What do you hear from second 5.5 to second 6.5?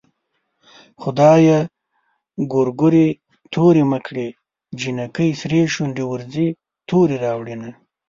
شونډې ورځي